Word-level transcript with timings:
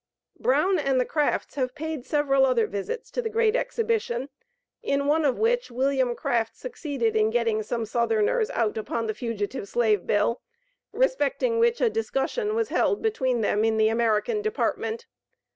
Brown 0.39 0.79
and 0.79 0.99
the 0.99 1.05
Crafts 1.05 1.53
have 1.53 1.75
paid 1.75 2.07
several 2.07 2.43
other 2.43 2.65
visits 2.65 3.11
to 3.11 3.21
the 3.21 3.29
Great 3.29 3.55
Exhibition, 3.55 4.29
in 4.81 5.05
one 5.05 5.23
of 5.23 5.37
which, 5.37 5.69
Wm. 5.69 6.15
Craft 6.15 6.57
succeeded 6.57 7.15
in 7.15 7.29
getting 7.29 7.61
some 7.61 7.85
Southerners 7.85 8.49
"out" 8.49 8.79
upon 8.79 9.05
the 9.05 9.13
Fugitive 9.13 9.67
Slave 9.69 10.07
Bill, 10.07 10.41
respecting 10.91 11.59
which 11.59 11.79
a 11.81 11.89
discussion 11.91 12.55
was 12.55 12.69
held 12.69 13.03
between 13.03 13.41
them 13.41 13.63
in 13.63 13.77
the 13.77 13.89
American 13.89 14.41
department. 14.41 15.05